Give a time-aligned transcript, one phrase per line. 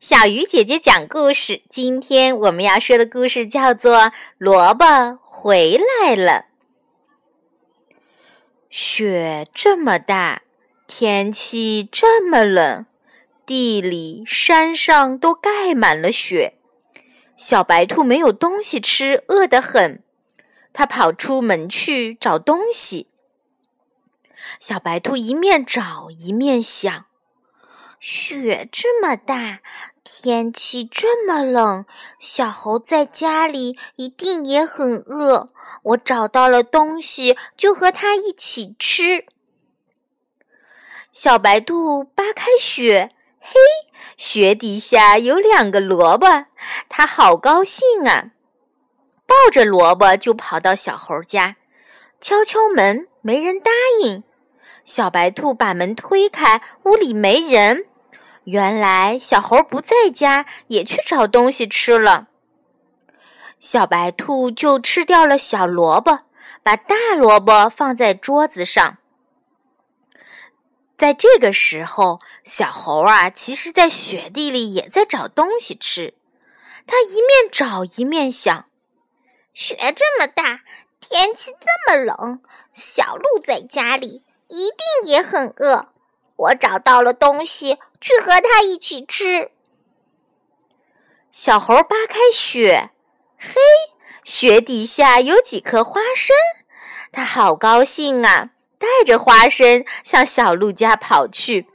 [0.00, 1.62] 小鱼姐姐讲故事。
[1.68, 3.96] 今天我们要说的故事叫做
[4.38, 6.44] 《萝卜回来了》。
[8.70, 10.42] 雪这么大，
[10.86, 12.86] 天气这么冷，
[13.44, 16.54] 地里、山上都盖满了雪。
[17.36, 20.04] 小白兔没有东西吃，饿得很。
[20.72, 23.08] 它跑出门去找东西。
[24.60, 27.07] 小白兔一面找一面想。
[28.00, 29.60] 雪这么大，
[30.04, 31.84] 天气这么冷，
[32.18, 35.48] 小猴在家里一定也很饿。
[35.82, 39.26] 我找到了东西，就和它一起吃。
[41.12, 43.50] 小白兔扒开雪，嘿，
[44.16, 46.46] 雪底下有两个萝卜，
[46.88, 48.30] 它好高兴啊！
[49.26, 51.56] 抱着萝卜就跑到小猴家，
[52.20, 54.22] 敲敲门，没人答应。
[54.84, 57.84] 小白兔把门推开，屋里没人。
[58.50, 62.28] 原来小猴不在家，也去找东西吃了。
[63.60, 66.20] 小白兔就吃掉了小萝卜，
[66.62, 68.96] 把大萝卜放在桌子上。
[70.96, 76.14] 在这个时候，小猴啊，其实在雪地里也在找东西吃。
[76.86, 78.64] 他一面找一面想：
[79.52, 80.62] 雪这么大，
[81.00, 82.40] 天气这么冷，
[82.72, 85.88] 小鹿在家里一定也很饿。
[86.36, 89.50] 我找到了东西，去和它一起吃。
[91.32, 92.90] 小猴扒开雪，
[93.38, 93.54] 嘿，
[94.24, 96.34] 雪底下有几颗花生，
[97.12, 98.50] 它好高兴啊！
[98.78, 101.66] 带着花生向小鹿家跑去。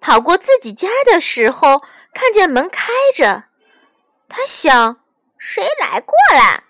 [0.00, 1.82] 跑过自己家的时候，
[2.14, 3.44] 看见门开着，
[4.28, 5.00] 他想：
[5.36, 6.62] 谁来过了？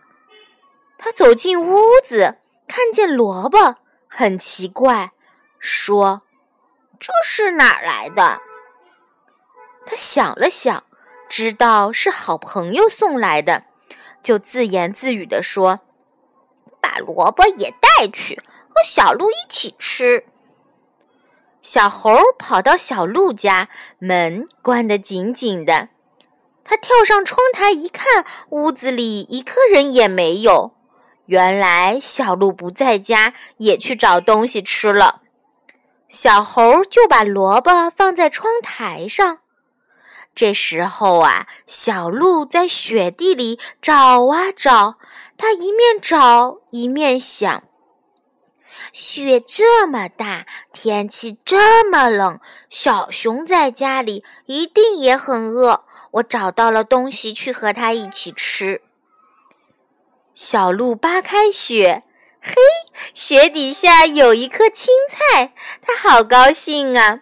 [0.97, 3.77] 他走进屋子，看见萝卜，
[4.09, 5.13] 很奇怪，
[5.59, 6.23] 说。
[7.01, 8.43] 这是哪儿来的？
[9.87, 10.85] 他想了想，
[11.31, 13.65] 知道是好朋友送来的，
[14.23, 15.81] 就自言自语地说
[16.81, 20.27] ：“把萝卜也带去，和小鹿一起吃。”
[21.63, 25.89] 小猴跑到小鹿家，门关得紧紧的。
[26.65, 30.75] 他跳上窗台一看，屋子里一个人也没有。
[31.27, 35.23] 原来小鹿不在家，也去找东西吃了。
[36.11, 39.39] 小猴就把萝卜放在窗台上。
[40.35, 44.99] 这时候啊，小鹿在雪地里找啊找，
[45.39, 47.63] 它一面找一面想：
[48.93, 55.85] 雪这么大，天气这么冷，小熊在家里一定也很饿。
[56.13, 58.83] 我找到了东西，去和它一起吃。
[60.35, 62.03] 小鹿扒开雪。
[62.43, 62.55] 嘿，
[63.13, 65.53] 雪底下有一颗青菜，
[65.83, 67.21] 他好高兴啊！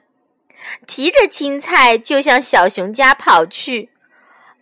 [0.87, 3.91] 提着青菜就向小熊家跑去。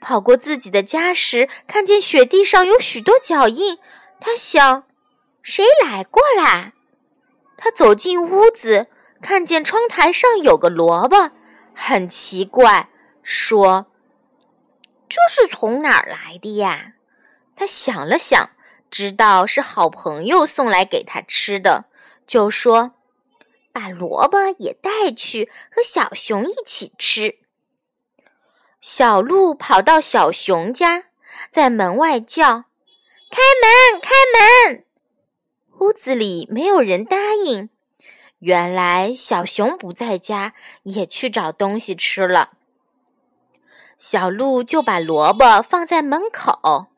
[0.00, 3.78] 跑过自己的家时，看见雪地上有许多脚印，
[4.20, 4.84] 他想：
[5.42, 6.72] 谁来过啦？
[7.56, 8.88] 他走进屋子，
[9.20, 11.32] 看见窗台上有个萝卜，
[11.74, 12.88] 很奇怪，
[13.22, 13.86] 说
[15.08, 16.92] ：“这是从哪儿来的呀？”
[17.56, 18.50] 他想了想。
[18.90, 21.86] 知道是好朋友送来给他吃的，
[22.26, 22.94] 就说
[23.72, 27.38] ：“把萝卜也带去，和小熊一起吃。”
[28.80, 31.06] 小鹿跑到小熊家，
[31.50, 32.64] 在门外叫
[33.30, 34.10] ：“开门，开
[34.68, 34.84] 门！”
[35.80, 37.68] 屋子里没有人答应。
[38.38, 40.54] 原来小熊不在家，
[40.84, 42.52] 也去找东西吃了。
[43.98, 46.88] 小鹿就把萝卜放在门口。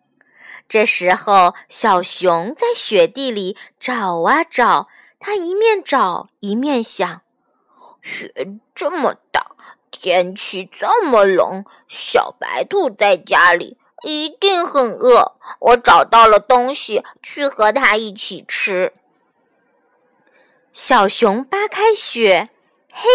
[0.69, 7.23] 这时候，小熊在雪地里找啊找，它一面找一面想：
[8.03, 8.31] 雪
[8.75, 9.53] 这么大，
[9.91, 15.37] 天气这么冷，小白兔在家里一定很饿。
[15.61, 18.93] 我找到了东西，去和它一起吃。
[20.73, 22.51] 小熊扒开雪，
[22.93, 23.09] 嘿。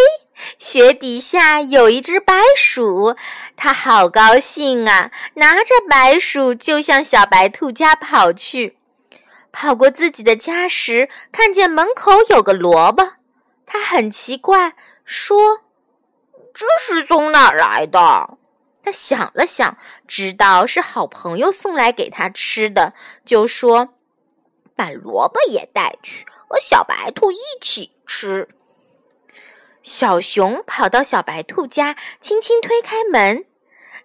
[0.59, 3.15] 雪底下有一只白鼠，
[3.55, 5.11] 它好高兴啊！
[5.35, 8.77] 拿着白鼠就向小白兔家跑去。
[9.51, 13.13] 跑过自己的家时，看见门口有个萝卜，
[13.65, 14.73] 它很奇怪，
[15.05, 15.61] 说
[16.53, 18.37] ：“这是从哪儿来的？”
[18.83, 22.93] 他想了想，知道是好朋友送来给他吃的，
[23.23, 23.93] 就说
[24.75, 28.49] ：“把萝卜也带去，和小白兔一起吃。”
[29.83, 33.45] 小熊跑到小白兔家，轻轻推开门。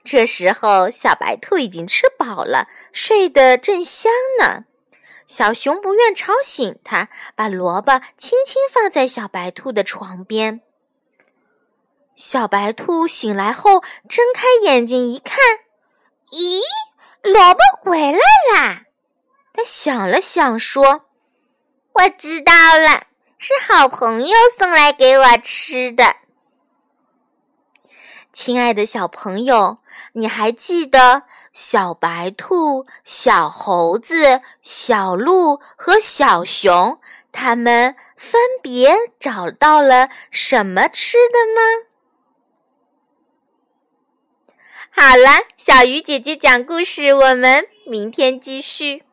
[0.05, 4.65] 这时候，小白兔已经吃饱了，睡得正香呢。
[5.27, 10.63] 小熊不愿吵醒它，把萝卜轻轻放在小白兔的床边。
[12.17, 15.39] 小白兔醒来后，睁开眼睛一看，
[16.33, 16.61] 咦，
[17.23, 18.19] 萝卜回来
[18.53, 18.83] 啦！
[19.53, 21.05] 他想了想，说
[21.93, 23.05] ：“我知道了，
[23.39, 26.17] 是好朋友送来给我吃的。”
[28.33, 29.79] 亲爱的小朋友，
[30.13, 37.01] 你还记得小白兔、小猴子、小鹿和小熊，
[37.33, 41.63] 他们分别找到了什么吃的吗？
[44.91, 49.05] 好了，小鱼姐姐讲故事，我们明天继续。